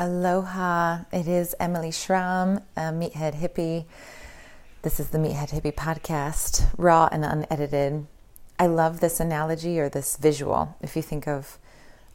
[0.00, 1.00] Aloha.
[1.12, 3.84] It is Emily Schramm, a Meathead Hippie.
[4.80, 8.06] This is the Meathead Hippie podcast, raw and unedited.
[8.58, 10.74] I love this analogy or this visual.
[10.80, 11.58] If you think of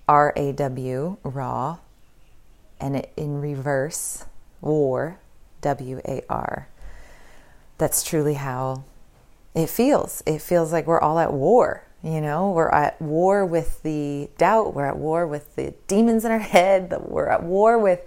[0.08, 1.78] R A W, raw,
[2.80, 4.26] and it in reverse,
[4.62, 5.20] war,
[5.62, 6.68] W A R.
[7.78, 8.84] That's truly how
[9.54, 10.24] it feels.
[10.26, 14.76] It feels like we're all at war you know, we're at war with the doubt,
[14.76, 18.02] we're at war with the demons in our head, we're at war with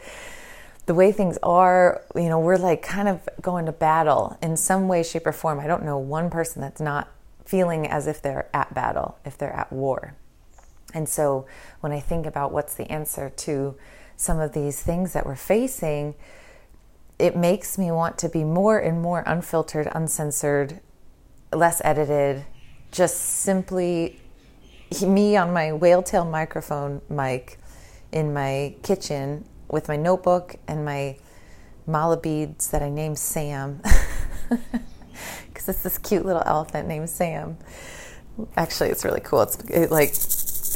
[0.87, 2.03] the way things are.
[2.15, 5.59] You know, we're like kind of going to battle in some way, shape, or form.
[5.59, 7.09] I don't know one person that's not
[7.45, 10.15] feeling as if they're at battle, if they're at war.
[10.95, 11.47] And so
[11.81, 13.77] when I think about what's the answer to
[14.17, 16.15] some of these things that we're facing,
[17.19, 20.79] it makes me want to be more and more unfiltered, uncensored,
[21.53, 22.45] less edited,
[22.91, 24.21] just simply
[25.03, 27.59] me on my whale tail microphone mic
[28.13, 31.17] in my kitchen with my notebook and my
[31.87, 33.83] mala beads that I named Sam.
[35.49, 37.59] Because it's this cute little elephant named Sam.
[38.57, 39.43] Actually, it's really cool.
[39.43, 40.13] It's it like,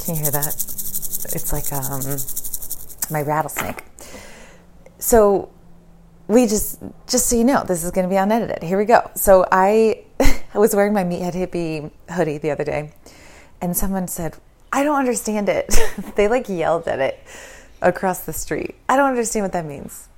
[0.05, 0.49] can you hear that?
[0.49, 2.03] It's like um,
[3.11, 3.85] my rattlesnake.
[4.99, 5.51] So
[6.27, 8.65] we just, just so you know, this is going to be unedited.
[8.65, 9.09] Here we go.
[9.15, 10.05] So I
[10.55, 12.93] I was wearing my Meathead Hippie hoodie the other day,
[13.63, 14.37] and someone said,
[14.71, 15.75] I don't understand it.
[16.17, 17.19] they like yelled at it
[17.81, 18.75] across the street.
[18.87, 20.09] I don't understand what that means.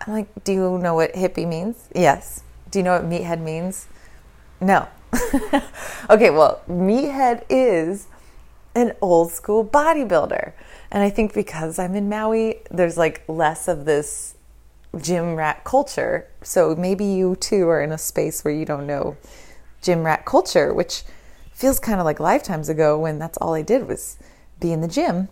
[0.00, 1.88] I'm like, Do you know what hippie means?
[1.92, 2.44] Yes.
[2.70, 3.88] Do you know what meathead means?
[4.60, 4.86] No.
[6.10, 8.06] okay, well, meathead is
[8.76, 10.52] an old school bodybuilder.
[10.92, 14.36] And I think because I'm in Maui, there's like less of this
[15.00, 16.28] gym rat culture.
[16.42, 19.16] So maybe you too are in a space where you don't know
[19.80, 21.02] gym rat culture, which
[21.52, 24.18] feels kind of like lifetimes ago when that's all I did was
[24.60, 25.28] be in the gym.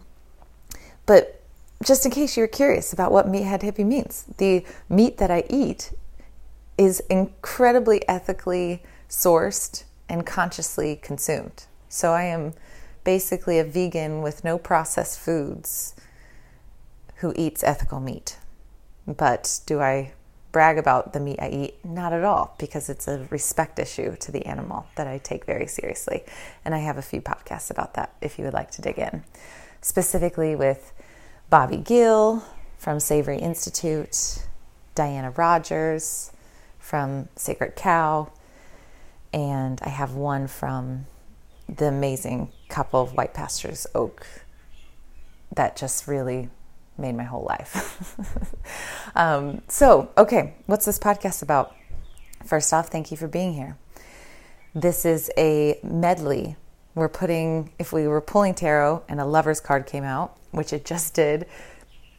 [1.07, 1.43] But
[1.85, 5.93] just in case you're curious about what meathead hippie means, the meat that I eat
[6.77, 11.65] is incredibly ethically sourced and consciously consumed.
[11.89, 12.55] So I am
[13.05, 15.95] basically a vegan with no processed foods
[17.17, 18.39] who eats ethical meat.
[19.07, 20.13] But do I
[20.53, 21.85] brag about the meat I eat.
[21.85, 25.67] Not at all, because it's a respect issue to the animal that I take very
[25.67, 26.25] seriously.
[26.65, 29.25] And I have a few podcasts about that if you would like to dig in.
[29.81, 30.93] Specifically with
[31.51, 32.45] Bobby Gill
[32.79, 34.47] from Savory Institute,
[34.95, 36.33] Diana Rogers
[36.79, 38.31] from Sacred Cow,
[39.33, 41.07] and I have one from
[41.69, 44.27] the amazing couple of White Pastures Oak
[45.55, 46.49] that just really
[46.99, 48.17] made my whole life.
[49.17, 51.75] um, so, okay, what's this podcast about?
[52.45, 53.77] First off, thank you for being here.
[54.75, 56.57] This is a medley.
[56.95, 60.85] We're putting, if we were pulling tarot and a lover's card came out, which it
[60.85, 61.47] just did,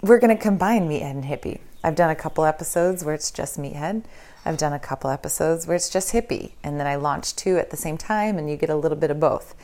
[0.01, 1.59] we're going to combine meathead and hippie.
[1.83, 4.03] I've done a couple episodes where it's just meathead.
[4.45, 6.53] I've done a couple episodes where it's just hippie.
[6.63, 9.11] And then I launch two at the same time and you get a little bit
[9.11, 9.55] of both.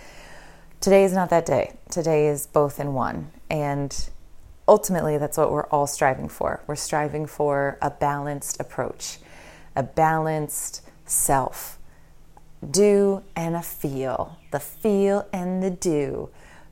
[0.80, 1.76] Today is not that day.
[1.90, 3.32] Today is both in one.
[3.50, 4.10] And
[4.68, 6.62] ultimately, that's what we're all striving for.
[6.68, 9.20] We're striving for a balanced approach,
[9.76, 11.78] a balanced self.
[12.70, 16.30] Do and a feel, the feel and the do,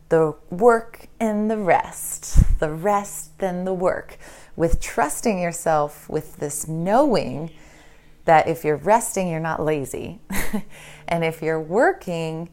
[0.10, 4.18] the work and the rest, the rest and the work.
[4.56, 7.52] With trusting yourself, with this knowing
[8.26, 10.20] that if you're resting, you're not lazy.
[11.08, 12.50] and if you're working,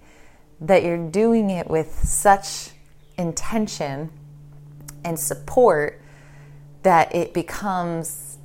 [0.61, 2.71] that you're doing it with such
[3.17, 4.11] intention
[5.05, 6.01] and support
[6.83, 8.39] that it becomes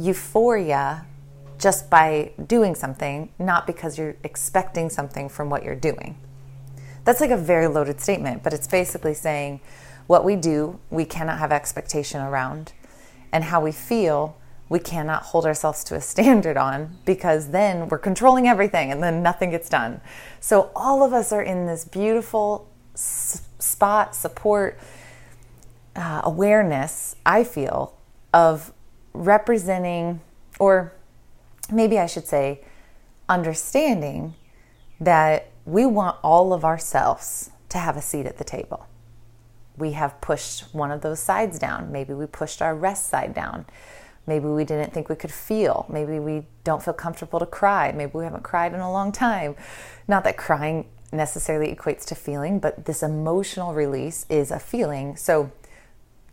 [0.00, 1.06] euphoria
[1.58, 6.18] just by doing something, not because you're expecting something from what you're doing.
[7.04, 9.60] That's like a very loaded statement, but it's basically saying
[10.06, 12.72] what we do, we cannot have expectation around,
[13.32, 14.36] and how we feel,
[14.68, 19.22] we cannot hold ourselves to a standard on because then we're controlling everything and then
[19.22, 20.00] nothing gets done.
[20.40, 24.78] So all of us are in this beautiful spot, support,
[25.96, 27.96] uh, awareness, I feel,
[28.32, 28.72] of
[29.12, 30.20] representing,
[30.58, 30.92] or
[31.70, 32.62] maybe I should say,
[33.28, 34.34] understanding
[35.00, 38.86] that we want all of ourselves to have a seat at the table.
[39.76, 41.90] We have pushed one of those sides down.
[41.90, 43.66] Maybe we pushed our rest side down.
[44.26, 45.86] Maybe we didn't think we could feel.
[45.88, 47.92] Maybe we don't feel comfortable to cry.
[47.92, 49.56] Maybe we haven't cried in a long time.
[50.08, 55.16] Not that crying necessarily equates to feeling, but this emotional release is a feeling.
[55.16, 55.50] So,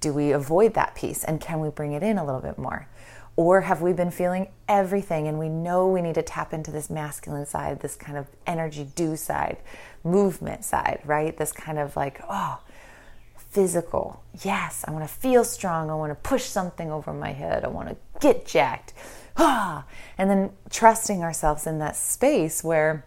[0.02, 2.88] do we avoid that piece and can we bring it in a little bit more?
[3.38, 6.90] Or have we been feeling everything and we know we need to tap into this
[6.90, 9.58] masculine side, this kind of energy do side,
[10.04, 11.36] movement side, right?
[11.38, 12.60] This kind of like, oh,
[13.38, 14.24] physical.
[14.44, 15.90] Yes, I want to feel strong.
[15.90, 17.64] I want to push something over my head.
[17.64, 18.94] I want to get jacked.
[19.38, 19.86] Ah,
[20.18, 23.06] and then trusting ourselves in that space where,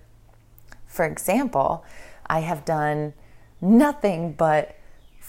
[0.87, 1.85] for example,
[2.26, 3.12] I have done
[3.61, 4.76] nothing but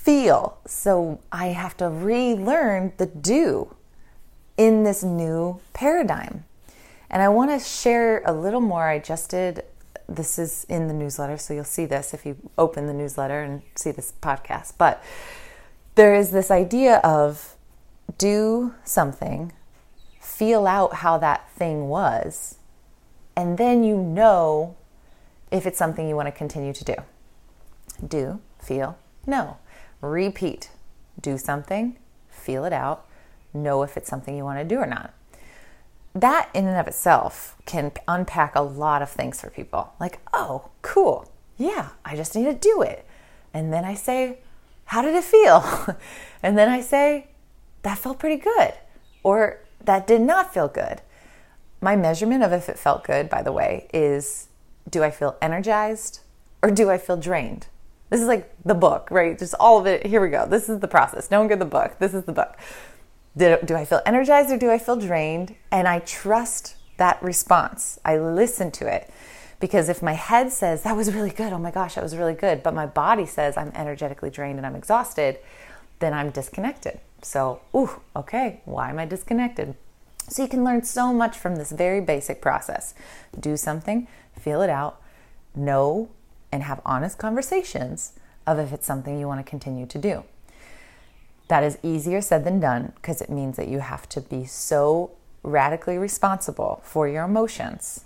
[0.06, 0.60] feel.
[0.68, 3.76] So I have to relearn the do
[4.56, 6.46] in this new paradigm.
[7.10, 8.88] And I want to share a little more.
[8.88, 9.64] I just did
[10.08, 13.64] this is in the newsletter, so you'll see this if you open the newsletter and
[13.74, 14.74] see this podcast.
[14.78, 15.04] But
[15.96, 17.56] there is this idea of
[18.20, 19.52] do something,
[20.22, 22.60] feel out how that thing was,
[23.36, 24.76] and then you know
[25.50, 26.96] if it's something you want to continue to do.
[28.08, 29.58] Do, feel, know.
[30.10, 30.70] Repeat.
[31.20, 31.98] Do something,
[32.30, 33.08] feel it out,
[33.54, 35.14] know if it's something you want to do or not
[36.16, 39.94] that in and of itself can unpack a lot of things for people.
[40.00, 41.30] Like, oh, cool.
[41.58, 43.06] Yeah, I just need to do it.
[43.54, 44.40] And then I say,
[44.86, 45.98] how did it feel?
[46.44, 47.28] and then I say,
[47.84, 48.74] that felt pretty good.
[49.24, 51.02] Or that did not feel good.
[51.82, 54.48] My measurement of if it felt good, by the way, is
[54.90, 56.22] do I feel energized
[56.64, 57.68] or do I feel drained?
[58.16, 59.38] This is like the book, right?
[59.38, 60.06] Just all of it.
[60.06, 60.48] Here we go.
[60.48, 61.28] This is the process.
[61.28, 62.00] Don't get the book.
[62.00, 62.56] This is the book.
[63.36, 65.54] Did, do I feel energized or do I feel drained?
[65.70, 68.00] And I trust that response.
[68.06, 69.12] I listen to it.
[69.60, 72.34] Because if my head says, that was really good, oh my gosh, that was really
[72.34, 75.38] good, but my body says I'm energetically drained and I'm exhausted,
[76.00, 77.02] then I'm disconnected.
[77.22, 79.76] So, ooh, okay, why am I disconnected?
[80.30, 82.94] So you can learn so much from this very basic process.
[83.38, 84.08] Do something,
[84.40, 85.02] feel it out,
[85.54, 86.12] know,
[86.56, 88.14] and have honest conversations
[88.48, 90.24] of if it's something you want to continue to do.
[91.50, 95.12] That is easier said than done because it means that you have to be so
[95.44, 98.06] radically responsible for your emotions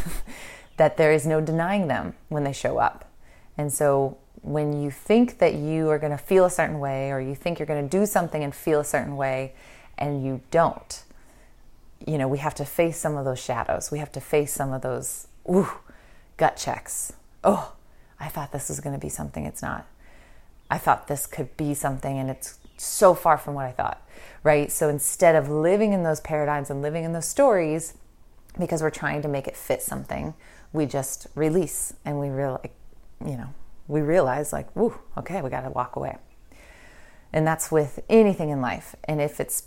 [0.78, 3.08] that there is no denying them when they show up.
[3.56, 7.20] And so when you think that you are going to feel a certain way or
[7.20, 9.54] you think you're going to do something and feel a certain way
[9.96, 11.04] and you don't,
[12.04, 13.92] you know, we have to face some of those shadows.
[13.92, 15.70] We have to face some of those ooh,
[16.36, 17.12] gut checks.
[17.42, 17.72] Oh,
[18.18, 19.86] I thought this was going to be something it's not.
[20.70, 24.06] I thought this could be something and it's so far from what I thought,
[24.42, 24.70] right?
[24.70, 27.94] So instead of living in those paradigms and living in those stories,
[28.58, 30.34] because we're trying to make it fit something,
[30.72, 32.60] we just release and we real,
[33.24, 33.52] you know,
[33.88, 36.16] we realize like, whoo, okay, we got to walk away.
[37.32, 38.94] And that's with anything in life.
[39.04, 39.64] And if it's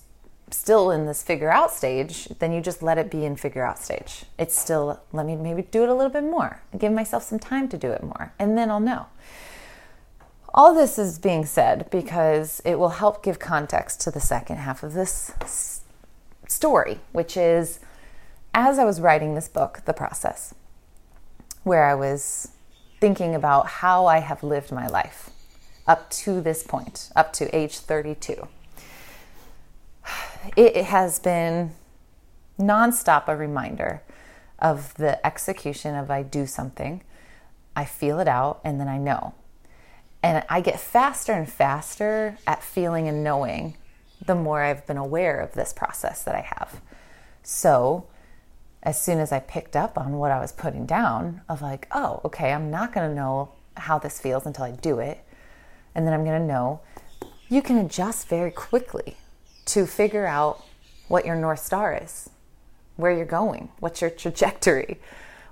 [0.54, 3.80] still in this figure out stage, then you just let it be in figure out
[3.80, 4.26] stage.
[4.38, 7.68] It's still, let me maybe do it a little bit more, give myself some time
[7.70, 9.08] to do it more, and then I'll know.
[10.54, 14.84] All this is being said because it will help give context to the second half
[14.84, 15.82] of this
[16.48, 17.80] story, which is
[18.54, 20.54] as I was writing this book, The Process,
[21.64, 22.50] where I was
[23.02, 25.32] thinking about how I have lived my life
[25.88, 28.48] up to this point, up to age 32.
[30.56, 31.74] It has been
[32.60, 34.02] nonstop a reminder
[34.60, 37.02] of the execution of I do something,
[37.76, 39.34] I feel it out, and then I know.
[40.22, 43.76] And I get faster and faster at feeling and knowing
[44.26, 46.82] the more I've been aware of this process that I have.
[47.42, 48.08] So,
[48.82, 52.22] as soon as I picked up on what I was putting down, of like, oh,
[52.26, 55.24] okay, I'm not to know how this feels until I do it.
[55.96, 56.82] And then I'm to know
[57.50, 59.18] you can adjust very quickly
[59.65, 60.63] to figure out
[61.07, 62.30] what your North Star is,
[62.95, 64.99] where you're going, what's your trajectory,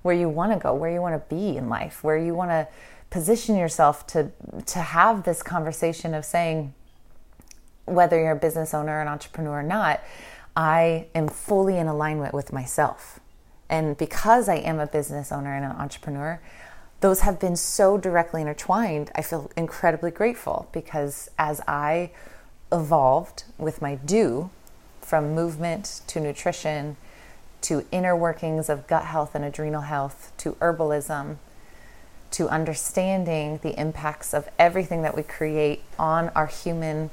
[0.01, 2.51] where you want to go, where you want to be in life, where you want
[2.51, 2.67] to
[3.11, 4.31] position yourself to
[4.65, 6.73] to have this conversation of saying
[7.85, 9.99] whether you're a business owner an entrepreneur or not
[10.55, 13.19] i am fully in alignment with myself.
[13.69, 16.41] And because i am a business owner and an entrepreneur
[17.01, 22.11] those have been so directly intertwined i feel incredibly grateful because as i
[22.71, 24.49] evolved with my do
[25.01, 26.95] from movement to nutrition
[27.61, 31.37] to inner workings of gut health and adrenal health to herbalism
[32.31, 37.11] to understanding the impacts of everything that we create on our human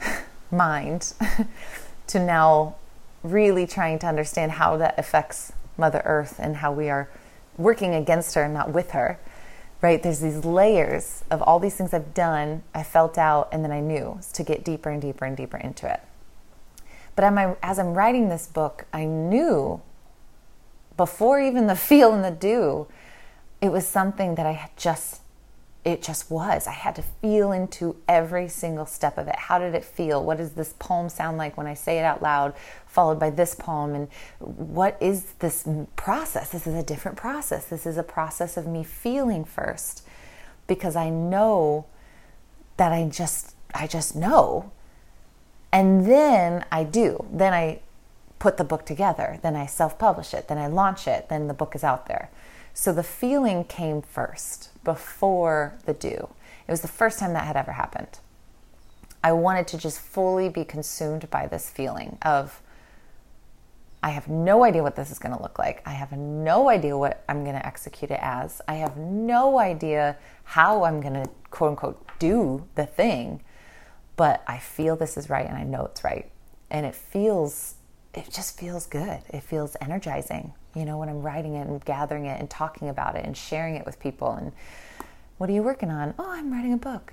[0.50, 1.14] mind
[2.06, 2.76] to now
[3.22, 7.08] really trying to understand how that affects Mother Earth and how we are
[7.56, 9.18] working against her, and not with her.
[9.86, 10.02] Right?
[10.02, 13.78] There's these layers of all these things I've done, I felt out, and then I
[13.78, 16.00] knew to get deeper and deeper and deeper into it.
[17.14, 19.80] But as I'm writing this book, I knew
[20.96, 22.88] before even the feel and the do
[23.60, 25.20] it was something that I had just
[25.86, 26.66] it just was.
[26.66, 29.36] I had to feel into every single step of it.
[29.36, 30.22] How did it feel?
[30.22, 32.54] What does this poem sound like when I say it out loud,
[32.88, 33.94] followed by this poem?
[33.94, 34.08] And
[34.40, 35.64] what is this
[35.94, 36.50] process?
[36.50, 37.66] This is a different process.
[37.66, 40.04] This is a process of me feeling first
[40.66, 41.86] because I know
[42.78, 44.72] that I just I just know.
[45.72, 47.24] And then I do.
[47.30, 47.80] Then I
[48.40, 49.38] put the book together.
[49.40, 50.48] Then I self-publish it.
[50.48, 51.28] Then I launch it.
[51.28, 52.28] Then the book is out there.
[52.78, 56.28] So the feeling came first before the do.
[56.68, 58.18] It was the first time that had ever happened.
[59.24, 62.60] I wanted to just fully be consumed by this feeling of
[64.02, 65.80] I have no idea what this is going to look like.
[65.86, 68.60] I have no idea what I'm going to execute it as.
[68.68, 73.42] I have no idea how I'm going to quote unquote do the thing.
[74.16, 76.30] But I feel this is right and I know it's right.
[76.70, 77.76] And it feels,
[78.12, 79.22] it just feels good.
[79.30, 83.16] It feels energizing, you know, when I'm writing it and gathering it and talking about
[83.16, 84.32] it and sharing it with people.
[84.32, 84.52] And
[85.38, 86.14] what are you working on?
[86.18, 87.12] Oh, I'm writing a book.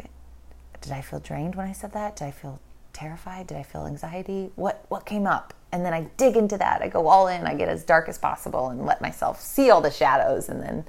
[0.81, 2.17] Did I feel drained when I said that?
[2.17, 2.59] Did I feel
[2.91, 3.47] terrified?
[3.47, 4.51] Did I feel anxiety?
[4.55, 5.53] What what came up?
[5.71, 6.81] And then I dig into that.
[6.81, 7.47] I go all in.
[7.47, 10.85] I get as dark as possible and let myself see all the shadows and then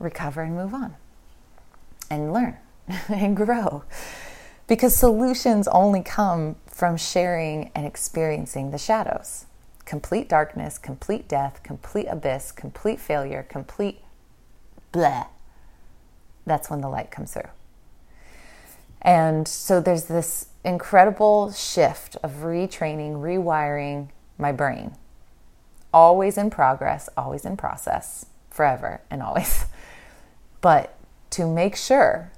[0.00, 0.96] recover and move on
[2.10, 2.56] and learn
[3.08, 3.84] and grow.
[4.66, 9.46] Because solutions only come from sharing and experiencing the shadows.
[9.88, 14.02] Complete darkness, complete death, complete abyss, complete failure, complete
[14.92, 15.28] blah.
[16.44, 17.48] That's when the light comes through.
[19.00, 24.94] And so there's this incredible shift of retraining, rewiring my brain.
[25.90, 29.64] Always in progress, always in process, forever and always.
[30.60, 30.98] But
[31.30, 32.30] to make sure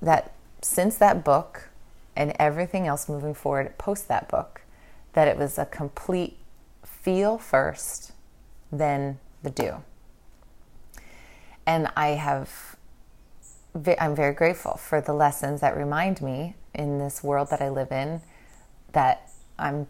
[0.00, 0.32] that
[0.62, 1.70] since that book
[2.14, 4.60] and everything else moving forward post that book,
[5.14, 6.36] that it was a complete
[7.04, 8.12] feel first,
[8.72, 9.76] then the do.
[11.66, 12.76] And I have,
[13.98, 17.92] I'm very grateful for the lessons that remind me in this world that I live
[17.92, 18.22] in
[18.92, 19.86] that I'm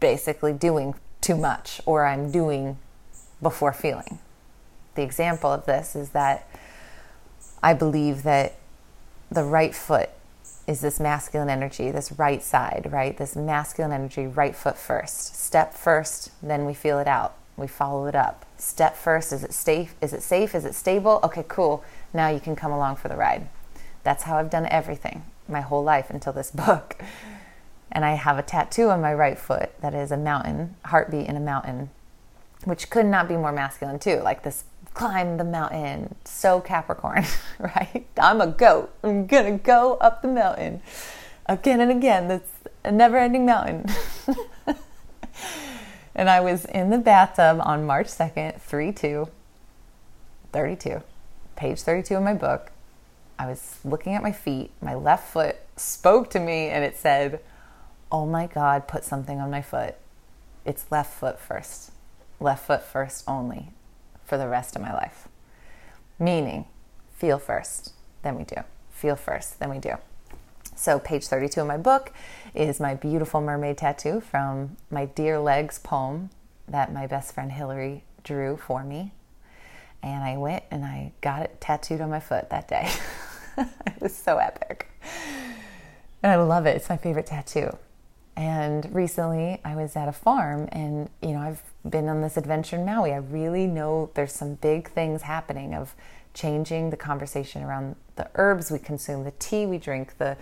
[0.00, 2.78] basically doing too much or I'm doing
[3.42, 4.18] before feeling.
[4.94, 6.48] The example of this is that
[7.62, 8.54] I believe that
[9.30, 10.10] the right foot
[10.66, 13.16] is this masculine energy, this right side, right?
[13.16, 15.34] This masculine energy, right foot first.
[15.36, 17.34] Step first, then we feel it out.
[17.56, 18.46] We follow it up.
[18.56, 19.94] Step first, is it safe?
[20.00, 20.54] Is it safe?
[20.54, 21.20] Is it stable?
[21.22, 21.84] Okay, cool.
[22.14, 23.48] Now you can come along for the ride.
[24.04, 27.02] That's how I've done everything my whole life until this book.
[27.90, 31.36] And I have a tattoo on my right foot that is a mountain, heartbeat in
[31.36, 31.90] a mountain,
[32.64, 34.20] which could not be more masculine too.
[34.20, 34.64] Like this
[34.94, 37.24] climb the mountain, so Capricorn,
[37.58, 38.06] right?
[38.18, 38.92] I'm a goat.
[39.02, 40.82] I'm gonna go up the mountain
[41.46, 42.28] again and again.
[42.28, 42.50] That's
[42.84, 43.86] a never ending mountain.
[46.14, 49.28] and I was in the bathtub on March 2nd, 3 2,
[50.52, 51.02] 32,
[51.56, 52.72] page 32 of my book.
[53.38, 54.70] I was looking at my feet.
[54.80, 57.40] My left foot spoke to me and it said,
[58.10, 59.96] Oh my God, put something on my foot.
[60.64, 61.90] It's left foot first.
[62.38, 63.70] Left foot first only
[64.32, 65.28] for the rest of my life.
[66.18, 66.64] Meaning,
[67.14, 68.56] feel first, then we do.
[68.90, 69.96] Feel first, then we do.
[70.74, 72.14] So, page 32 of my book
[72.54, 76.30] is my beautiful mermaid tattoo from my Dear Legs poem
[76.66, 79.12] that my best friend Hillary drew for me.
[80.02, 82.90] And I went and I got it tattooed on my foot that day.
[83.58, 84.90] it was so epic.
[86.22, 86.74] And I love it.
[86.76, 87.76] It's my favorite tattoo.
[88.34, 92.76] And recently I was at a farm and, you know, I've been on this adventure
[92.76, 93.12] in Maui.
[93.12, 95.94] I really know there's some big things happening of
[96.34, 100.36] changing the conversation around the herbs we consume, the tea we drink, the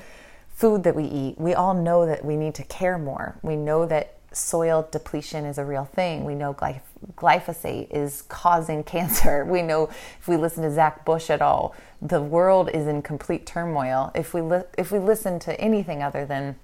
[0.48, 1.38] food that we eat.
[1.38, 3.36] We all know that we need to care more.
[3.42, 6.24] We know that soil depletion is a real thing.
[6.24, 6.80] We know glyph-
[7.16, 9.44] glyphosate is causing cancer.
[9.44, 9.88] We know
[10.20, 14.12] if we listen to Zach Bush at all, the world is in complete turmoil.
[14.14, 16.56] If we li- if we listen to anything other than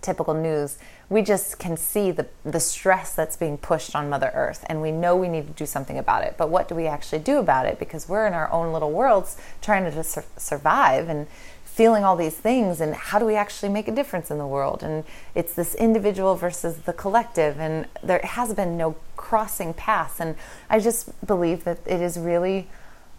[0.00, 0.78] typical news,
[1.10, 4.92] we just can see the the stress that's being pushed on Mother Earth, and we
[4.92, 6.36] know we need to do something about it.
[6.38, 7.78] But what do we actually do about it?
[7.78, 11.26] Because we're in our own little worlds trying to just sur- survive and
[11.64, 14.82] feeling all these things and how do we actually make a difference in the world
[14.82, 20.34] and it's this individual versus the collective and there has been no crossing paths and
[20.68, 22.68] i just believe that it is really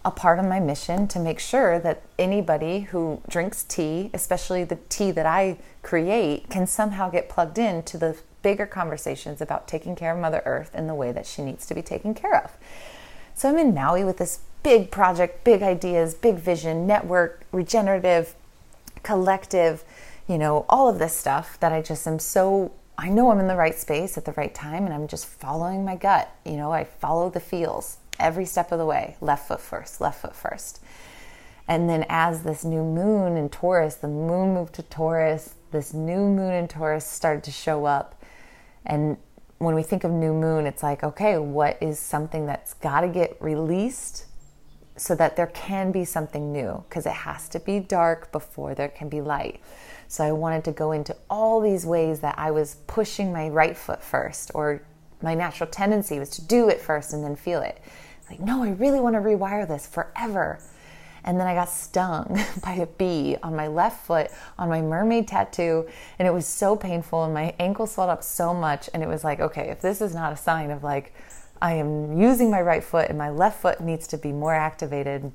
[0.03, 4.77] a part of my mission to make sure that anybody who drinks tea especially the
[4.89, 9.95] tea that i create can somehow get plugged in to the bigger conversations about taking
[9.95, 12.51] care of mother earth in the way that she needs to be taken care of
[13.35, 18.35] so i'm in maui with this big project big ideas big vision network regenerative
[19.03, 19.83] collective,
[20.27, 23.47] you know, all of this stuff that I just am so I know I'm in
[23.47, 26.29] the right space at the right time and I'm just following my gut.
[26.45, 30.21] You know, I follow the feels every step of the way, left foot first, left
[30.21, 30.81] foot first.
[31.67, 36.27] And then as this new moon in Taurus, the moon moved to Taurus, this new
[36.27, 38.21] moon in Taurus started to show up.
[38.85, 39.17] And
[39.57, 43.07] when we think of new moon, it's like, okay, what is something that's got to
[43.07, 44.25] get released
[44.97, 48.89] so that there can be something new because it has to be dark before there
[48.89, 49.61] can be light.
[50.07, 53.77] So I wanted to go into all these ways that I was pushing my right
[53.77, 54.81] foot first, or
[55.21, 57.81] my natural tendency was to do it first and then feel it.
[58.31, 60.61] Like, no, I really want to rewire this forever.
[61.25, 65.27] And then I got stung by a bee on my left foot on my mermaid
[65.27, 65.87] tattoo.
[66.17, 67.25] And it was so painful.
[67.25, 68.89] And my ankle swelled up so much.
[68.93, 71.13] And it was like, okay, if this is not a sign of like,
[71.61, 75.33] I am using my right foot and my left foot needs to be more activated,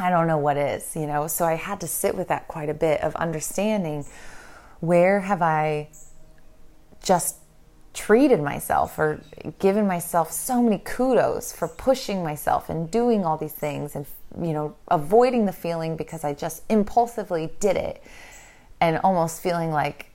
[0.00, 1.26] I don't know what is, you know?
[1.26, 4.06] So I had to sit with that quite a bit of understanding
[4.80, 5.90] where have I
[7.02, 7.36] just
[7.92, 9.20] treated myself or
[9.58, 14.06] given myself so many kudos for pushing myself and doing all these things and
[14.40, 18.02] you know avoiding the feeling because I just impulsively did it
[18.80, 20.06] and almost feeling like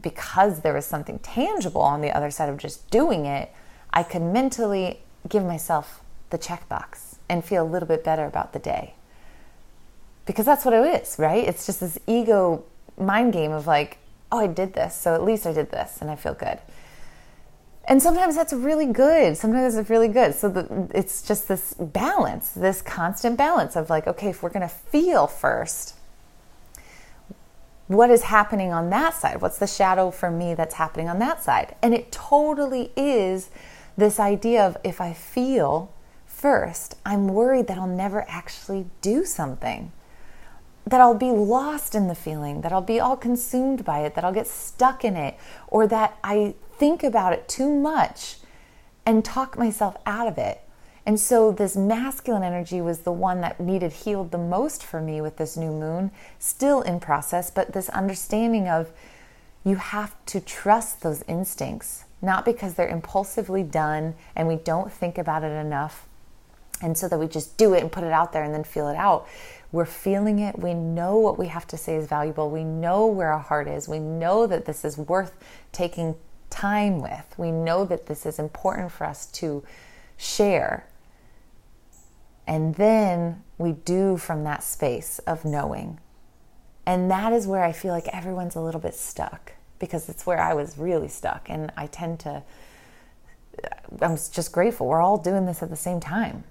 [0.00, 3.52] because there was something tangible on the other side of just doing it
[3.90, 8.58] I could mentally give myself the checkbox and feel a little bit better about the
[8.58, 8.94] day.
[10.24, 11.46] Because that's what it is right?
[11.46, 12.64] It's just this ego
[12.98, 13.98] mind game of like
[14.32, 16.58] oh I did this so at least I did this and I feel good
[17.88, 19.36] and sometimes that's really good.
[19.36, 20.34] Sometimes it's really good.
[20.34, 24.68] So the, it's just this balance this constant balance of like okay if we're going
[24.68, 25.94] to feel first
[27.86, 29.40] what is happening on that side?
[29.40, 31.74] What's the shadow for me that's happening on that side?
[31.80, 33.48] And it totally is
[33.98, 35.92] this idea of if i feel
[36.24, 39.92] first i'm worried that i'll never actually do something
[40.88, 44.24] that I'll be lost in the feeling, that I'll be all consumed by it, that
[44.24, 48.36] I'll get stuck in it, or that I think about it too much
[49.04, 50.62] and talk myself out of it.
[51.04, 55.20] And so, this masculine energy was the one that needed healed the most for me
[55.20, 58.90] with this new moon, still in process, but this understanding of
[59.64, 65.16] you have to trust those instincts, not because they're impulsively done and we don't think
[65.16, 66.06] about it enough,
[66.82, 68.88] and so that we just do it and put it out there and then feel
[68.88, 69.26] it out.
[69.70, 70.58] We're feeling it.
[70.58, 72.50] We know what we have to say is valuable.
[72.50, 73.88] We know where our heart is.
[73.88, 75.36] We know that this is worth
[75.72, 76.16] taking
[76.48, 77.34] time with.
[77.36, 79.62] We know that this is important for us to
[80.16, 80.86] share.
[82.46, 86.00] And then we do from that space of knowing.
[86.86, 90.40] And that is where I feel like everyone's a little bit stuck because it's where
[90.40, 91.50] I was really stuck.
[91.50, 92.42] And I tend to,
[94.00, 94.86] I'm just grateful.
[94.86, 96.44] We're all doing this at the same time.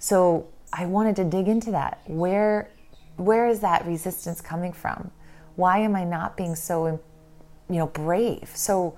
[0.00, 2.00] So I wanted to dig into that.
[2.06, 2.70] Where,
[3.16, 5.10] where is that resistance coming from?
[5.56, 7.00] Why am I not being so,
[7.68, 8.96] you know, brave, so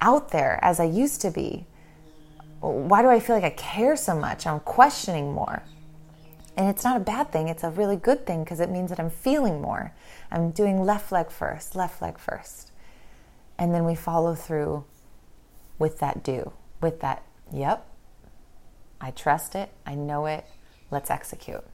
[0.00, 1.66] out there as I used to be?
[2.60, 4.46] Why do I feel like I care so much?
[4.46, 5.62] I'm questioning more.
[6.56, 9.00] And it's not a bad thing, it's a really good thing because it means that
[9.00, 9.94] I'm feeling more.
[10.30, 12.72] I'm doing left leg first, left leg first.
[13.58, 14.84] And then we follow through
[15.78, 17.86] with that do, with that, yep,
[19.02, 20.46] I trust it, I know it,
[20.92, 21.64] let's execute.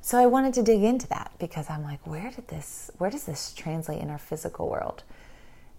[0.00, 3.24] So I wanted to dig into that because I'm like, where did this, where does
[3.24, 5.02] this translate in our physical world?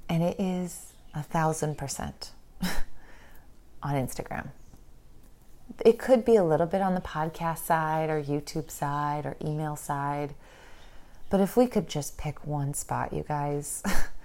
[0.07, 2.31] And it is a thousand percent
[3.81, 4.49] on Instagram.
[5.83, 9.75] It could be a little bit on the podcast side or YouTube side or email
[9.75, 10.35] side.
[11.29, 13.81] But if we could just pick one spot, you guys,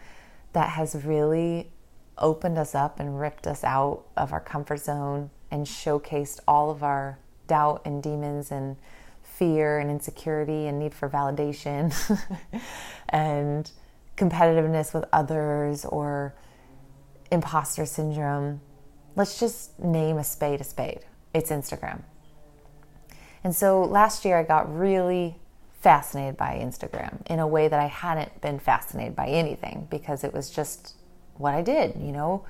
[0.53, 1.71] that has really
[2.19, 6.83] opened us up and ripped us out of our comfort zone and showcased all of
[6.83, 8.77] our doubt and demons and
[9.23, 11.93] fear and insecurity and need for validation
[13.11, 13.71] and
[14.17, 16.35] competitiveness with others or
[17.31, 18.61] imposter syndrome.
[19.15, 21.05] Let's just name a spade a spade.
[21.35, 22.03] It's Instagram.
[23.45, 25.37] And so last year I got really
[25.81, 30.33] fascinated by Instagram in a way that I hadn't been fascinated by anything because it
[30.33, 30.95] was just
[31.37, 32.45] what I did, you know.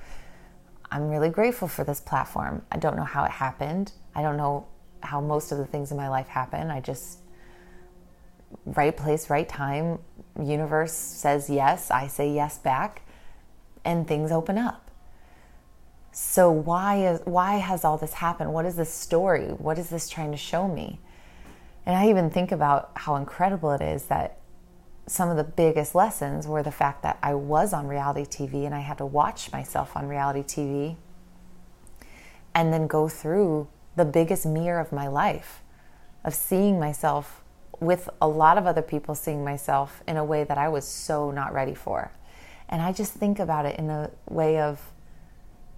[0.93, 2.61] I'm really grateful for this platform.
[2.71, 3.91] I don't know how it happened.
[4.13, 4.67] I don't know
[5.01, 6.69] how most of the things in my life happen.
[6.69, 7.17] I just
[8.63, 9.97] right place, right time,
[10.39, 13.01] universe says yes, I say yes back,
[13.83, 14.91] and things open up.
[16.11, 18.53] So why is why has all this happened?
[18.53, 19.47] What is this story?
[19.47, 20.99] What is this trying to show me?
[21.87, 24.37] And I even think about how incredible it is that
[25.05, 28.73] some of the biggest lessons were the fact that I was on reality TV and
[28.73, 30.95] I had to watch myself on reality TV
[32.55, 35.61] and then go through the biggest mirror of my life
[36.23, 37.43] of seeing myself
[37.79, 41.31] with a lot of other people seeing myself in a way that I was so
[41.31, 42.11] not ready for.
[42.69, 44.91] And I just think about it in a way of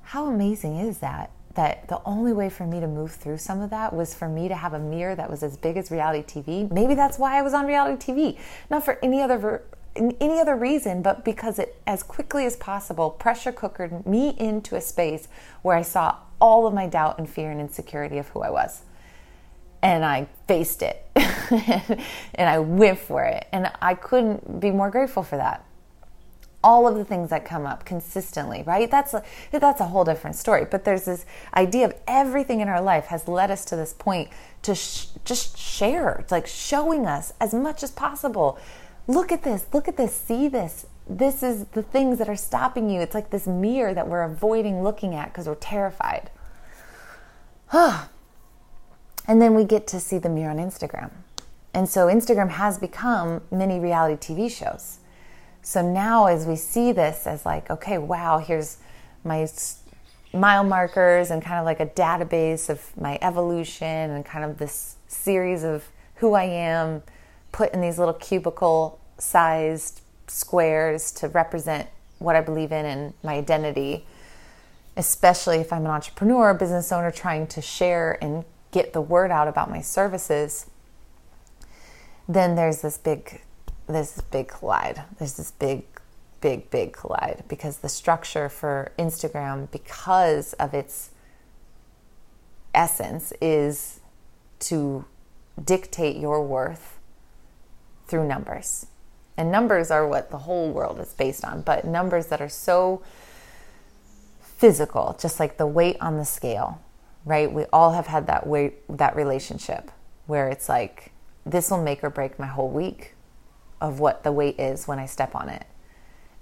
[0.04, 1.32] how amazing is that?
[1.56, 4.48] That the only way for me to move through some of that was for me
[4.50, 6.70] to have a mirror that was as big as reality TV.
[6.72, 8.38] Maybe that's why I was on reality TV,
[8.70, 9.64] not for any other
[9.96, 14.82] any other reason, but because it as quickly as possible pressure cookered me into a
[14.82, 15.30] space
[15.62, 18.84] where I saw all of my doubt and fear and insecurity of who I was.
[19.82, 23.48] and I faced it and I went for it.
[23.52, 25.64] And I couldn't be more grateful for that.
[26.66, 28.90] All of the things that come up consistently, right?
[28.90, 30.66] That's a, that's a whole different story.
[30.66, 31.26] But there's this
[31.56, 34.30] idea of everything in our life has led us to this point
[34.64, 38.58] to sh- just share, it's like showing us as much as possible.
[39.08, 40.88] Look at this, look at this, see this.
[41.08, 43.00] This is the things that are stopping you.
[43.00, 46.32] It's like this mirror that we're avoiding looking at because we're terrified.
[49.28, 51.10] And then we get to see the mirror on Instagram.
[51.74, 55.00] And so Instagram has become mini reality TV shows.
[55.66, 58.78] So now, as we see this as like, okay, wow, here's
[59.24, 59.48] my
[60.32, 64.98] mile markers and kind of like a database of my evolution and kind of this
[65.08, 65.86] series of
[66.18, 67.02] who I am
[67.52, 73.34] put in these little cubicle sized squares to represent what I believe in and my
[73.34, 74.06] identity,
[74.96, 79.48] especially if I'm an entrepreneur, business owner trying to share and get the word out
[79.48, 80.68] about my services,
[82.30, 83.42] then there's this big
[83.88, 85.04] this big collide.
[85.18, 85.86] There's this big
[86.42, 91.12] big big collide because the structure for Instagram because of its
[92.74, 94.00] essence is
[94.60, 95.06] to
[95.64, 97.00] dictate your worth
[98.08, 98.88] through numbers.
[99.38, 103.02] And numbers are what the whole world is based on, but numbers that are so
[104.42, 106.82] physical, just like the weight on the scale
[107.26, 107.52] right?
[107.52, 109.92] We all have had that weight, that relationship
[110.28, 111.12] where it's like
[111.46, 113.15] this will make or break my whole week
[113.82, 115.66] of what the weight is when I step on it.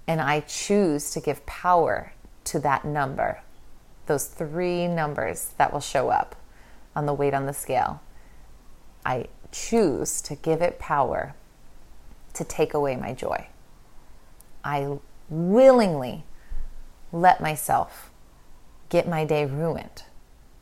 [0.06, 2.12] And I choose to give power
[2.44, 3.40] to that number.
[4.06, 6.36] Those three numbers that will show up
[6.94, 8.02] on the weight on the scale.
[9.04, 11.34] I choose to give it power
[12.34, 13.46] to take away my joy.
[14.62, 16.24] I willingly
[17.12, 18.10] let myself
[18.88, 20.04] get my day ruined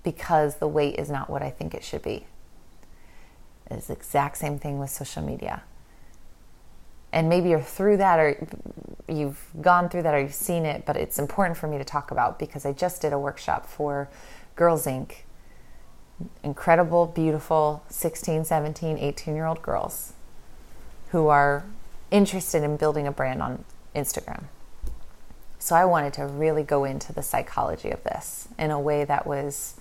[0.02, 2.26] because the weight is not what I think it should be.
[3.70, 5.62] It's the exact same thing with social media.
[7.12, 8.48] And maybe you're through that or
[9.08, 12.10] you've gone through that or you've seen it, but it's important for me to talk
[12.10, 14.08] about because I just did a workshop for
[14.56, 15.16] Girls Inc.
[16.42, 20.12] Incredible, beautiful 16, 17, 18 year old girls
[21.10, 21.64] who are
[22.10, 24.44] interested in building a brand on Instagram.
[25.58, 29.26] So I wanted to really go into the psychology of this in a way that
[29.26, 29.74] was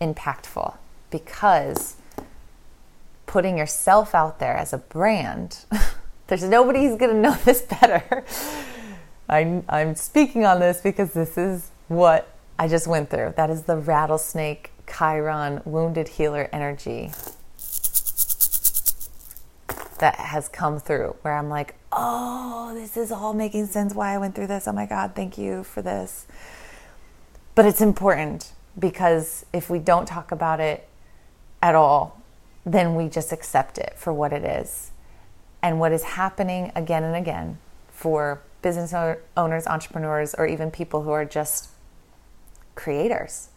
[0.00, 0.74] impactful
[1.10, 1.96] because
[3.26, 5.64] putting yourself out there as a brand,
[6.30, 8.24] there's nobody who's going to know this better.
[9.28, 13.34] I'm, I'm speaking on this because this is what I just went through.
[13.36, 17.12] That is the rattlesnake Chiron wounded healer energy
[19.98, 24.18] that has come through where I'm like, oh, this is all making sense why I
[24.18, 24.66] went through this.
[24.66, 26.26] Oh my God, thank you for this.
[27.54, 30.88] But it's important because if we don't talk about it
[31.60, 32.22] at all,
[32.64, 34.89] then we just accept it for what it is.
[35.62, 37.58] And what is happening again and again
[37.90, 38.94] for business
[39.36, 41.70] owners, entrepreneurs, or even people who are just
[42.74, 43.48] creators.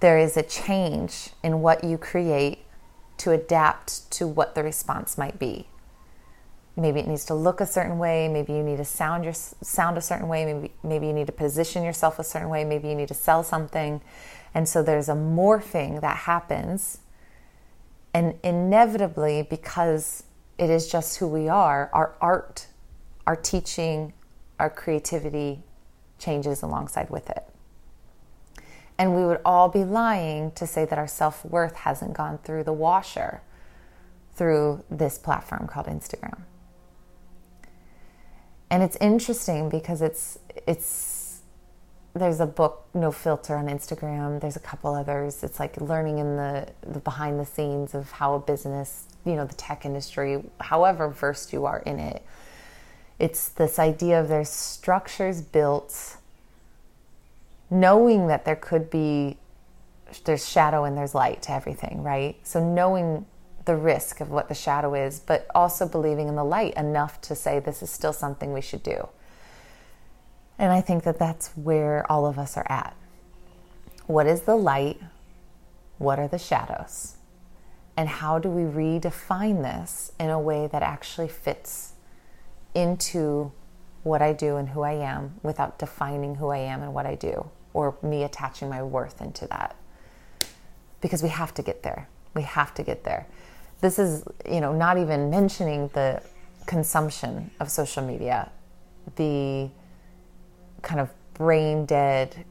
[0.00, 2.60] There is a change in what you create
[3.18, 5.66] to adapt to what the response might be.
[6.76, 8.28] Maybe it needs to look a certain way.
[8.28, 10.46] Maybe you need to sound your sound a certain way.
[10.46, 12.64] Maybe maybe you need to position yourself a certain way.
[12.64, 14.00] Maybe you need to sell something.
[14.54, 16.98] And so there's a morphing that happens.
[18.14, 20.24] And inevitably because
[20.60, 21.90] it is just who we are.
[21.92, 22.66] Our art
[23.26, 24.12] our teaching
[24.58, 25.62] our creativity
[26.18, 27.44] changes alongside with it.
[28.98, 32.72] And we would all be lying to say that our self-worth hasn't gone through the
[32.72, 33.40] washer
[34.34, 36.42] through this platform called Instagram.
[38.70, 40.86] And it's interesting because it's it's
[42.14, 44.40] there's a book no filter on instagram.
[44.40, 45.42] There's a couple others.
[45.42, 49.44] It's like learning in the, the behind the scenes of how a business you know
[49.44, 52.24] the tech industry however versed you are in it
[53.18, 56.16] it's this idea of there's structures built
[57.68, 59.36] knowing that there could be
[60.24, 62.36] there's shadow and there's light to everything right?
[62.42, 63.26] So knowing
[63.66, 67.34] the risk of what the shadow is, but also believing in the light enough to
[67.34, 69.08] say this is still something we should do.
[70.60, 72.94] And I think that that's where all of us are at.
[74.06, 75.00] What is the light?
[75.98, 77.16] What are the shadows?
[77.96, 81.94] And how do we redefine this in a way that actually fits
[82.74, 83.50] into
[84.04, 87.16] what I do and who I am without defining who I am and what I
[87.16, 89.74] do or me attaching my worth into that?
[91.00, 92.08] Because we have to get there.
[92.34, 93.26] We have to get there
[93.80, 96.22] this is, you know, not even mentioning the
[96.66, 98.50] consumption of social media,
[99.16, 99.68] the
[100.82, 102.44] kind of brain dead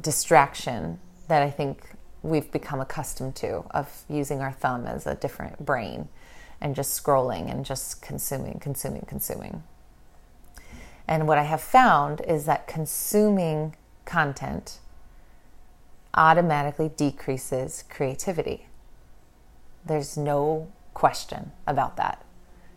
[0.00, 1.90] distraction that I think
[2.22, 6.08] we've become accustomed to of using our thumb as a different brain
[6.60, 9.62] and just scrolling and just consuming, consuming, consuming.
[11.06, 14.80] And what I have found is that consuming content
[16.14, 18.66] automatically decreases creativity.
[19.84, 22.24] There's no question about that.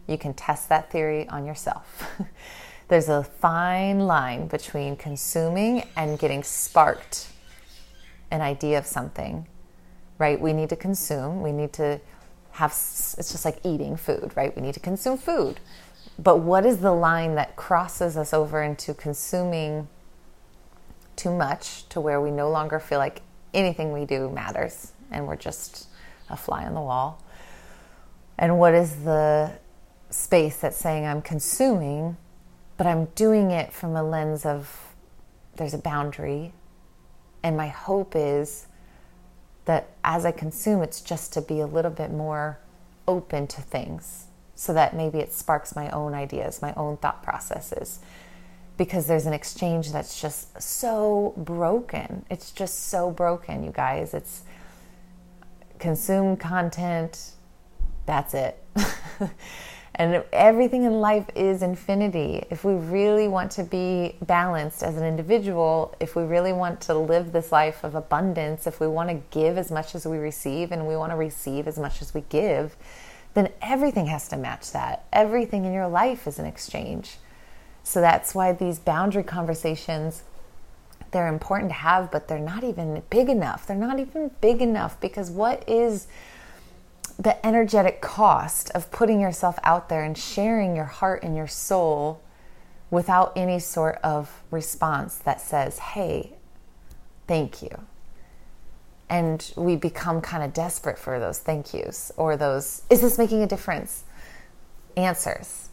[0.08, 2.04] You can test that theory on yourself.
[2.90, 7.30] There's a fine line between consuming and getting sparked
[8.32, 9.48] an idea of something,
[10.18, 10.42] right?
[10.42, 12.02] We need to consume, we need to
[12.52, 14.56] have, it's just like eating food, right?
[14.56, 15.60] We need to consume food.
[16.18, 19.88] But what is the line that crosses us over into consuming
[21.16, 23.22] too much to where we no longer feel like
[23.54, 25.88] anything we do matters and we're just
[26.30, 27.24] a fly on the wall?
[28.38, 29.52] And what is the
[30.10, 32.18] space that's saying I'm consuming,
[32.80, 34.96] but I'm doing it from a lens of
[35.58, 36.54] there's a boundary.
[37.44, 38.68] And my hope is
[39.66, 42.58] that as I consume, it's just to be a little bit more
[43.06, 48.00] open to things so that maybe it sparks my own ideas, my own thought processes.
[48.78, 52.26] Because there's an exchange that's just so broken.
[52.32, 54.14] It's just so broken, you guys.
[54.14, 54.44] It's
[55.80, 57.32] consume content,
[58.06, 58.64] that's it.
[60.00, 62.46] and everything in life is infinity.
[62.50, 66.94] If we really want to be balanced as an individual, if we really want to
[66.94, 70.72] live this life of abundance, if we want to give as much as we receive
[70.72, 72.78] and we want to receive as much as we give,
[73.34, 75.04] then everything has to match that.
[75.12, 77.18] Everything in your life is an exchange.
[77.84, 80.24] So that's why these boundary conversations
[81.12, 83.66] they're important to have, but they're not even big enough.
[83.66, 86.08] They're not even big enough because what is
[87.20, 92.22] the energetic cost of putting yourself out there and sharing your heart and your soul
[92.90, 96.34] without any sort of response that says, "Hey,
[97.28, 97.70] thank you."
[99.12, 103.42] and we become kind of desperate for those thank yous or those is this making
[103.42, 104.04] a difference?
[105.00, 105.70] answers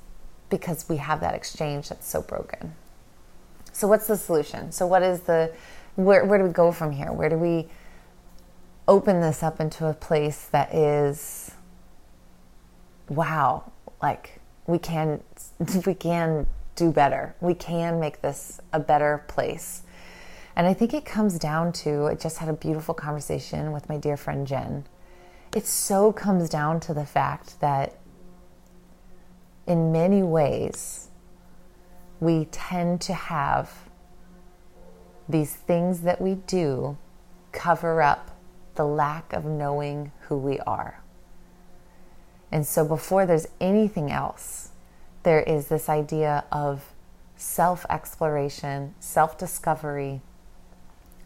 [0.48, 2.74] because we have that exchange that's so broken.
[3.72, 4.72] So what's the solution?
[4.72, 5.52] So what is the
[5.96, 7.12] where, where do we go from here?
[7.12, 7.68] Where do we
[8.88, 11.50] open this up into a place that is
[13.08, 13.70] wow
[14.02, 15.22] like we can
[15.86, 19.82] we can do better we can make this a better place
[20.56, 23.98] and I think it comes down to I just had a beautiful conversation with my
[23.98, 24.86] dear friend Jen.
[25.54, 27.98] It so comes down to the fact that
[29.66, 31.08] in many ways,
[32.20, 33.70] we tend to have
[35.28, 36.96] these things that we do
[37.52, 38.30] cover up
[38.76, 41.00] the lack of knowing who we are.
[42.52, 44.70] And so, before there's anything else,
[45.24, 46.92] there is this idea of
[47.36, 50.20] self exploration, self discovery,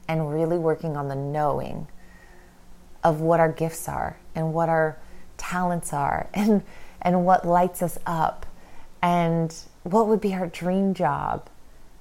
[0.09, 1.87] and really working on the knowing
[3.05, 4.99] of what our gifts are and what our
[5.37, 6.63] talents are and
[7.03, 8.47] and what lights us up
[9.03, 11.49] and what would be our dream job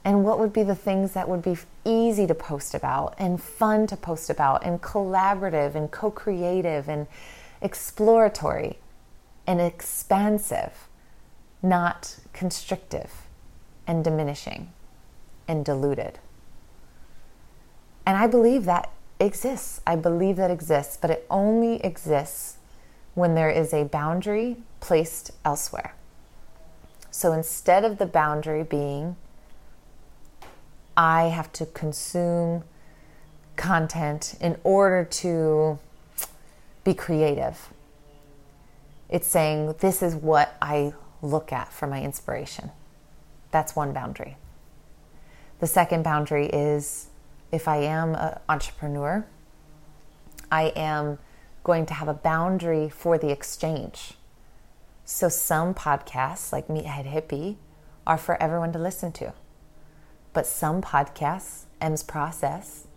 [0.03, 3.85] and what would be the things that would be easy to post about and fun
[3.87, 7.07] to post about and collaborative and co-creative and
[7.61, 8.79] exploratory
[9.45, 10.87] and expansive
[11.61, 13.11] not constrictive
[13.85, 14.71] and diminishing
[15.47, 16.19] and diluted
[18.09, 19.81] and I believe that exists.
[19.85, 22.57] I believe that exists, but it only exists
[23.13, 25.93] when there is a boundary placed elsewhere.
[27.11, 29.15] So instead of the boundary being,
[30.99, 32.65] I have to consume
[33.55, 35.79] content in order to
[36.83, 37.69] be creative,
[39.07, 42.71] it's saying, This is what I look at for my inspiration.
[43.51, 44.35] That's one boundary.
[45.61, 47.07] The second boundary is
[47.49, 49.25] if I am an entrepreneur,
[50.51, 51.17] I am
[51.63, 54.15] going to have a boundary for the exchange.
[55.05, 57.55] So some podcasts, like Meathead Hippie,
[58.05, 59.33] are for everyone to listen to.
[60.39, 62.87] But some podcasts, M's Process,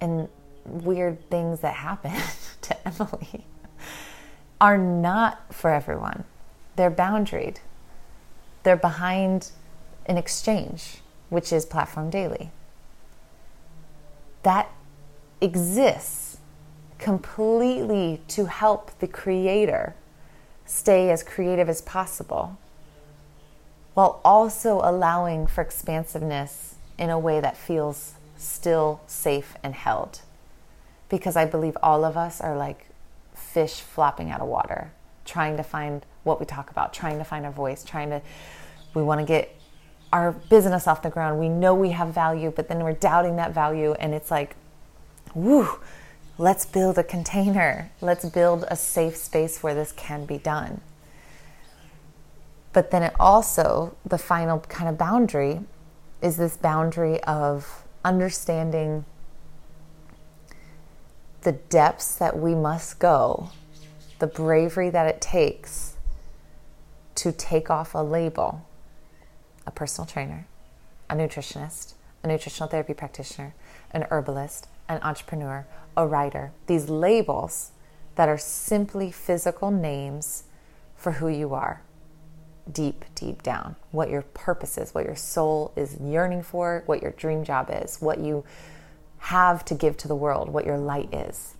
[0.00, 0.28] and
[0.64, 2.12] weird things that happen
[2.60, 3.44] to Emily
[4.60, 6.22] are not for everyone.
[6.76, 7.56] They're boundaried.
[8.62, 9.50] They're behind
[10.06, 10.98] an exchange,
[11.30, 12.52] which is Platform Daily
[14.44, 14.70] that
[15.40, 16.38] exists
[16.98, 19.96] completely to help the creator
[20.64, 22.56] stay as creative as possible
[23.98, 30.20] while also allowing for expansiveness in a way that feels still safe and held.
[31.08, 32.86] Because I believe all of us are like
[33.34, 34.92] fish flopping out of water,
[35.24, 38.22] trying to find what we talk about, trying to find our voice, trying to,
[38.94, 39.52] we want to get
[40.12, 41.40] our business off the ground.
[41.40, 44.54] We know we have value, but then we're doubting that value, and it's like,
[45.34, 45.80] woo,
[46.38, 47.90] let's build a container.
[48.00, 50.82] Let's build a safe space where this can be done.
[52.78, 55.62] But then it also, the final kind of boundary
[56.22, 59.04] is this boundary of understanding
[61.42, 63.50] the depths that we must go,
[64.20, 65.96] the bravery that it takes
[67.16, 68.64] to take off a label,
[69.66, 70.46] a personal trainer,
[71.10, 73.54] a nutritionist, a nutritional therapy practitioner,
[73.90, 76.52] an herbalist, an entrepreneur, a writer.
[76.68, 77.72] These labels
[78.14, 80.44] that are simply physical names
[80.94, 81.82] for who you are
[82.72, 87.12] deep, deep down, what your purpose is, what your soul is yearning for, what your
[87.12, 88.44] dream job is, what you
[89.18, 91.54] have to give to the world, what your light is.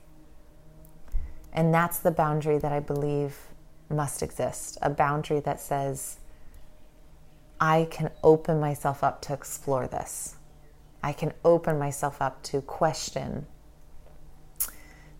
[1.52, 3.36] And that's the boundary that I believe
[3.90, 6.18] must exist a boundary that says,
[7.60, 10.36] I can open myself up to explore this.
[11.02, 13.46] I can open myself up to question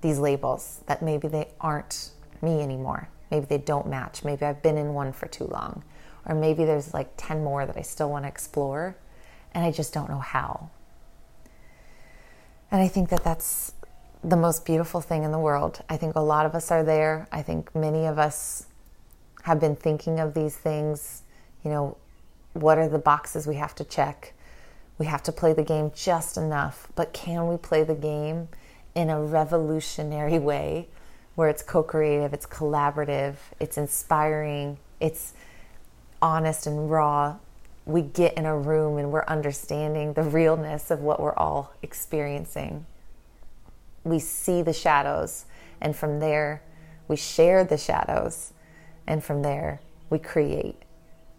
[0.01, 3.09] these labels that maybe they aren't me anymore.
[3.31, 4.25] Maybe they don't match.
[4.25, 5.85] Maybe I've been in one for too long.
[6.27, 8.97] Or maybe there's like 10 more that I still want to explore
[9.53, 10.71] and I just don't know how.
[12.71, 13.73] And I think that that's
[14.23, 15.83] the most beautiful thing in the world.
[15.89, 17.29] I think a lot of us are there.
[17.33, 18.67] I think many of us
[19.45, 21.23] have been thinking of these things.
[21.65, 21.97] You know,
[22.53, 24.35] what are the boxes we have to check?
[24.99, 28.49] We have to play the game just enough, but can we play the game
[28.95, 30.89] in a revolutionary way
[31.39, 35.35] where it's co creative, it's collaborative, it's inspiring, it's
[36.21, 37.37] honest and raw?
[37.87, 42.87] We get in a room and we're understanding the realness of what we're all experiencing.
[44.03, 45.45] We see the shadows,
[45.81, 46.61] and from there,
[47.07, 48.53] we share the shadows,
[49.07, 50.83] and from there, we create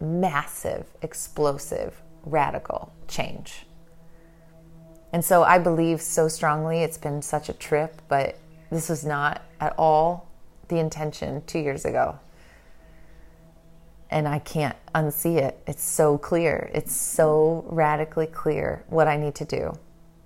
[0.00, 3.66] massive, explosive, radical change.
[5.12, 8.38] And so I believe so strongly it's been such a trip, but
[8.70, 10.28] this was not at all
[10.68, 12.18] the intention two years ago.
[14.10, 15.62] And I can't unsee it.
[15.66, 16.70] It's so clear.
[16.74, 19.72] It's so radically clear what I need to do.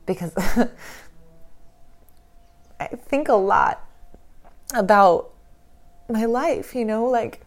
[0.06, 0.32] Because
[2.80, 3.86] I think a lot
[4.74, 5.30] about
[6.08, 7.46] my life, you know, like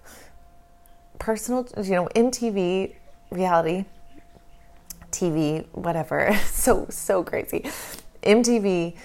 [1.19, 2.95] personal, you know, MTV
[3.31, 3.86] reality
[5.12, 6.38] TV, whatever.
[6.51, 7.65] so, so crazy.
[8.23, 8.95] MTV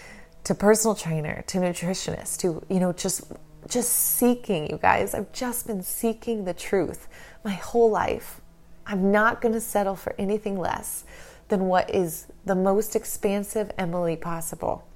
[0.44, 3.22] to personal trainer to nutritionist to, you know, just
[3.68, 5.14] just seeking, you guys.
[5.14, 7.08] I've just been seeking the truth
[7.44, 8.40] my whole life.
[8.86, 11.04] I'm not going to settle for anything less
[11.48, 14.86] than what is the most expansive Emily possible.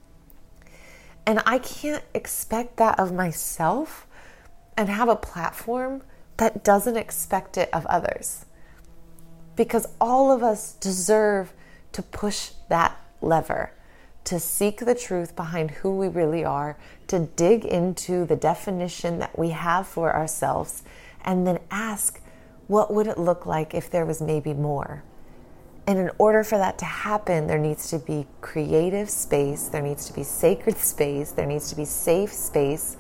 [1.25, 4.07] And I can't expect that of myself
[4.77, 6.03] and have a platform
[6.37, 8.47] that doesn't expect it of others
[9.57, 11.53] because all of us deserve
[11.93, 13.73] to push that lever,
[14.27, 19.39] to seek the truth behind who we really are, to dig into the definition that
[19.39, 20.83] we have for ourselves,
[21.25, 22.21] and then ask,
[22.67, 25.05] what would it look like if there was maybe more?
[25.87, 30.07] And in order for that to happen, there needs to be creative space, there needs
[30.07, 32.97] to be sacred space, there needs to be safe space,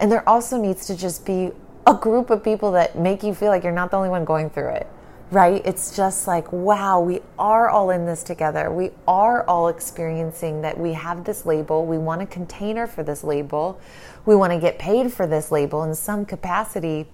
[0.00, 1.52] and there also needs to just be
[1.86, 4.48] a group of people that make you feel like you're not the only one going
[4.48, 4.86] through it
[5.34, 5.62] right?
[5.64, 8.70] It's just like, wow, we are all in this together.
[8.70, 11.84] We are all experiencing that we have this label.
[11.84, 13.80] We want a container for this label.
[14.26, 17.06] We want to get paid for this label in some capacity,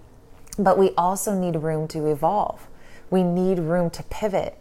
[0.58, 2.68] but we also need room to evolve.
[3.08, 4.60] We need room to pivot.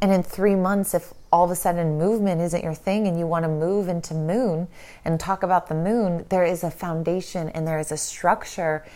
[0.00, 3.26] And in three months, if all of a sudden movement isn't your thing and you
[3.26, 4.68] want to move into moon
[5.04, 8.86] and talk about the moon, there is a foundation and there is a structure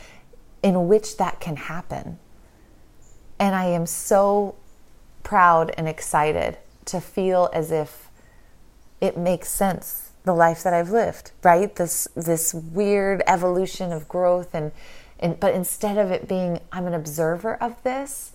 [0.63, 2.19] in which that can happen
[3.39, 4.55] and I am so
[5.23, 8.09] proud and excited to feel as if
[9.01, 11.75] it makes sense the life that I've lived, right?
[11.75, 14.73] This this weird evolution of growth and
[15.21, 18.33] and but instead of it being I'm an observer of this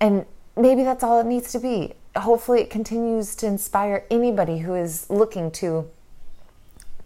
[0.00, 1.94] and maybe that's all it needs to be.
[2.16, 5.88] Hopefully it continues to inspire anybody who is looking to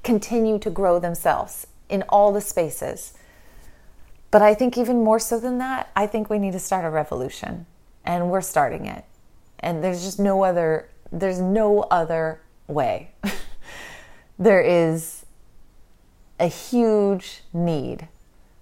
[0.03, 3.13] continue to grow themselves in all the spaces
[4.33, 6.91] but I think even more so than that, I think we need to start a
[6.91, 7.67] revolution.
[8.05, 9.05] And we're starting it.
[9.61, 13.11] And there's just no other there's no other way.
[14.39, 15.27] there is
[16.41, 18.09] a huge need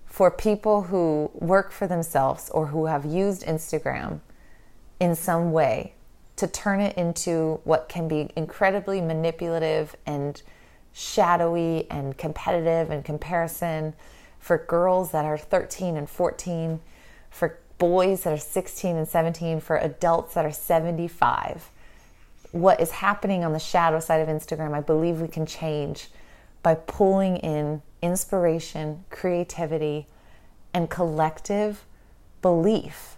[0.05, 4.21] for people who work for themselves or who have used Instagram
[4.99, 5.95] in some way
[6.35, 10.43] to turn it into what can be incredibly manipulative and
[10.93, 13.95] shadowy and competitive and comparison
[14.41, 16.81] for girls that are 13 and 14,
[17.31, 21.71] for boys that are 16 and 17, for adults that are 75.
[22.53, 26.09] What is happening on the shadow side of Instagram, I believe we can change
[26.63, 30.07] by pulling in inspiration, creativity,
[30.75, 31.85] and collective
[32.43, 33.17] belief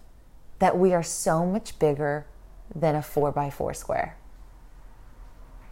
[0.59, 2.25] that we are so much bigger
[2.73, 4.15] than a four by four square.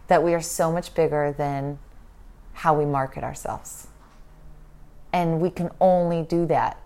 [0.08, 1.78] That we are so much bigger than
[2.52, 3.86] how we market ourselves.
[5.12, 6.78] And we can only do that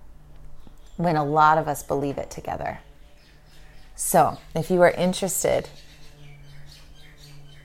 [0.97, 2.81] when a lot of us believe it together.
[3.95, 5.69] So, if you are interested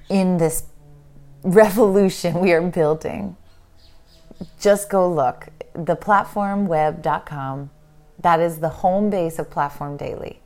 [0.09, 0.63] in this
[1.43, 3.35] revolution we are building,
[4.59, 5.47] just go look.
[5.75, 7.69] Theplatformweb.com,
[8.19, 10.39] that is the home base of Platform Daily.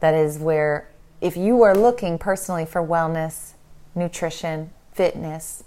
[0.00, 0.88] That is where,
[1.20, 3.54] if you are looking personally for wellness,
[3.94, 5.64] nutrition, fitness,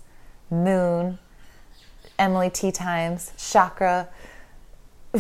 [0.50, 1.20] moon,
[2.22, 4.08] Emily Tea Times, chakra,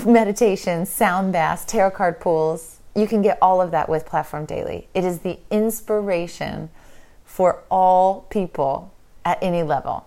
[0.05, 4.87] meditation, sound baths, tarot card pools, you can get all of that with Platform Daily.
[4.93, 6.69] It is the inspiration
[7.25, 8.93] for all people
[9.25, 10.05] at any level.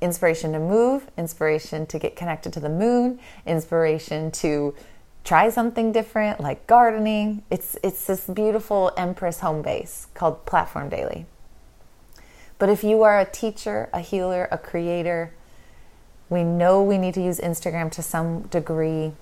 [0.00, 4.74] Inspiration to move, inspiration to get connected to the moon, inspiration to
[5.22, 7.44] try something different like gardening.
[7.48, 11.26] It's it's this beautiful Empress home base called Platform Daily.
[12.58, 15.32] But if you are a teacher, a healer, a creator,
[16.32, 19.12] we know we need to use Instagram to some degree.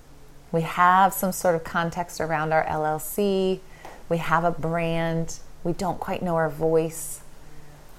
[0.53, 3.59] We have some sort of context around our LLC.
[4.07, 5.39] We have a brand.
[5.65, 7.19] We don't quite know our voice,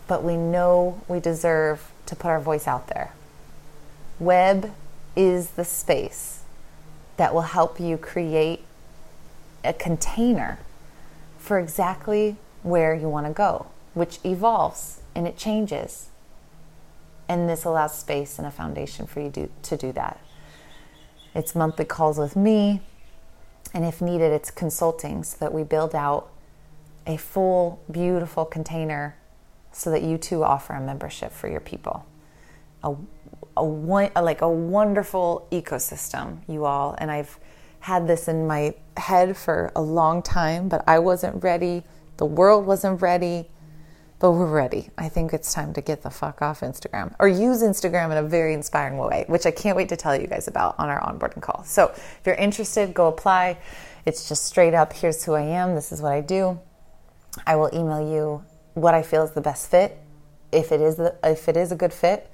[0.09, 3.13] but we know we deserve to put our voice out there.
[4.19, 4.73] Web
[5.15, 6.41] is the space
[7.19, 8.65] that will help you create
[9.63, 10.59] a container
[11.39, 16.09] for exactly where you want to go, which evolves and it changes.
[17.33, 20.21] And this allows space and a foundation for you to, to do that.
[21.35, 22.83] It's monthly calls with me,
[23.73, 26.31] and if needed, it's consulting so that we build out
[27.07, 29.17] a full, beautiful container
[29.73, 32.05] so that you too offer a membership for your people.
[32.85, 32.95] A,
[33.57, 36.95] a, a, like a wonderful ecosystem, you all.
[36.99, 37.39] And I've
[37.81, 41.83] had this in my head for a long time, but I wasn't ready.
[42.19, 43.49] The world wasn't ready
[44.23, 44.89] but we're ready.
[44.97, 48.23] I think it's time to get the fuck off Instagram or use Instagram in a
[48.23, 51.43] very inspiring way, which I can't wait to tell you guys about on our onboarding
[51.43, 51.65] call.
[51.65, 53.59] So if you're interested, go apply.
[54.07, 56.61] It's just straight up here's who I am, this is what I do.
[57.49, 58.45] I will email you
[58.75, 59.99] what I feel is the best fit,
[60.53, 62.31] if it is the, if it is a good fit.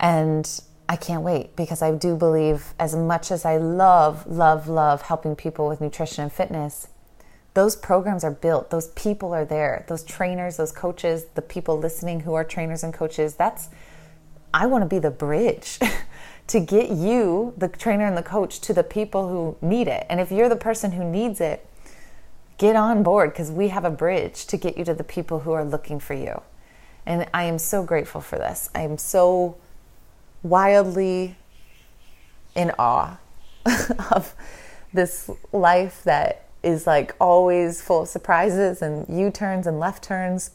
[0.00, 5.02] And I can't wait because I do believe as much as I love love love
[5.02, 6.88] helping people with nutrition and fitness,
[7.54, 12.20] those programs are built those people are there those trainers those coaches the people listening
[12.20, 13.68] who are trainers and coaches that's
[14.54, 15.78] i want to be the bridge
[16.50, 20.04] to get you the trainer and the coach to the people who need it.
[20.10, 21.64] And if you're the person who needs it
[22.58, 25.52] get on board because we have a bridge to get you to the people who
[25.52, 26.42] are looking for you.
[27.06, 28.68] And i am so grateful for this.
[28.74, 29.58] I am so
[30.42, 31.36] wildly
[32.56, 33.18] in awe
[34.10, 34.34] of
[34.92, 40.52] this life that is like always full of surprises and U turns and left turns.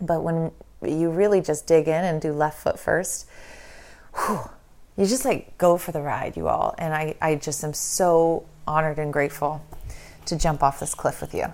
[0.00, 0.50] But when
[0.82, 3.26] you really just dig in and do left foot first,
[4.14, 4.50] whew,
[4.96, 6.74] you just like go for the ride, you all.
[6.78, 9.64] And I, I just am so honored and grateful
[10.26, 11.46] to jump off this cliff with you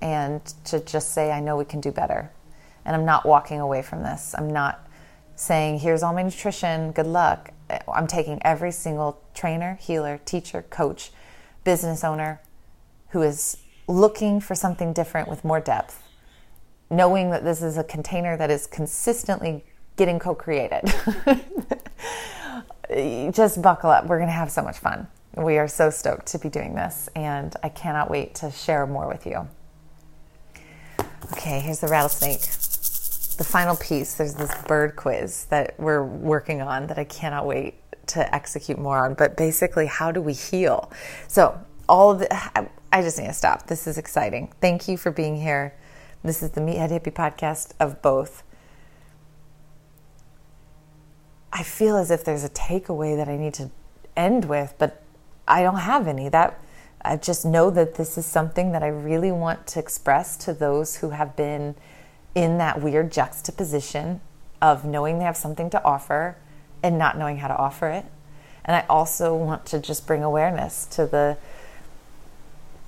[0.00, 2.30] and to just say, I know we can do better.
[2.84, 4.34] And I'm not walking away from this.
[4.36, 4.88] I'm not
[5.36, 7.52] saying, here's all my nutrition, good luck.
[7.92, 11.12] I'm taking every single trainer, healer, teacher, coach,
[11.64, 12.40] business owner,
[13.10, 16.02] who is looking for something different with more depth,
[16.90, 19.64] knowing that this is a container that is consistently
[19.96, 20.82] getting co created.
[23.34, 24.06] Just buckle up.
[24.06, 25.06] We're going to have so much fun.
[25.36, 29.06] We are so stoked to be doing this, and I cannot wait to share more
[29.06, 29.46] with you.
[31.32, 32.40] Okay, here's the rattlesnake.
[33.36, 37.74] The final piece there's this bird quiz that we're working on that I cannot wait
[38.08, 39.14] to execute more on.
[39.14, 40.90] But basically, how do we heal?
[41.28, 43.66] So, all of the, I just need to stop.
[43.66, 44.52] This is exciting.
[44.60, 45.74] Thank you for being here.
[46.24, 48.42] This is the Meathead Hippie podcast of both.
[51.52, 53.70] I feel as if there's a takeaway that I need to
[54.16, 55.02] end with, but
[55.46, 56.28] I don't have any.
[56.28, 56.58] That
[57.02, 60.96] I just know that this is something that I really want to express to those
[60.96, 61.74] who have been
[62.34, 64.20] in that weird juxtaposition
[64.62, 66.36] of knowing they have something to offer
[66.82, 68.06] and not knowing how to offer it.
[68.64, 71.38] And I also want to just bring awareness to the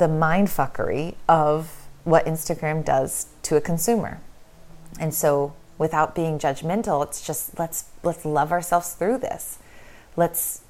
[0.01, 4.20] the mindfuckery of what Instagram does to a consumer.
[4.98, 9.59] And so without being judgmental, it's just let's let's love ourselves through this.
[10.16, 10.62] Let's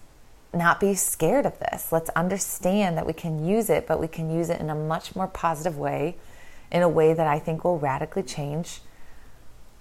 [0.52, 1.92] not be scared of this.
[1.92, 5.14] Let's understand that we can use it, but we can use it in a much
[5.14, 6.16] more positive way,
[6.72, 8.80] in a way that I think will radically change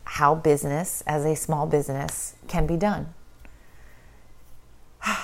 [0.04, 3.14] how business as a small business can be done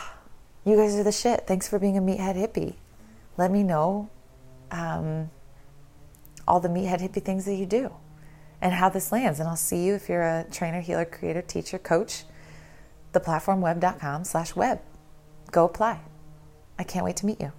[0.66, 1.46] You guys are the shit.
[1.46, 2.74] Thanks for being a meathead hippie.
[3.38, 4.10] Let me know
[4.76, 5.30] um,
[6.48, 7.92] all the meathead hippie things that you do
[8.62, 9.40] and how this lands.
[9.40, 12.24] And I'll see you if you're a trainer, healer, creator, teacher, coach,
[13.14, 14.82] theplatformweb.com slash web.
[15.52, 16.02] Go apply.
[16.78, 17.52] I can't wait to meet you.